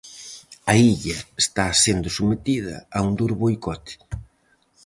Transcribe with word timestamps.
A 0.71 0.73
illa 0.91 1.19
está 1.43 1.65
sendo 1.83 2.07
sometida 2.17 2.75
a 2.97 2.99
un 3.07 3.11
duro 3.19 3.35
boicot. 3.43 3.83